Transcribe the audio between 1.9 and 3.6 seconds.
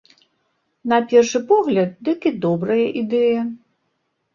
дык і добрая ідэя.